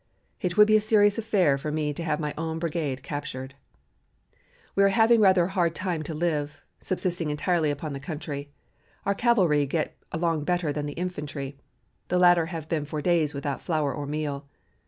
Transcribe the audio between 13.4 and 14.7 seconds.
flour or meal.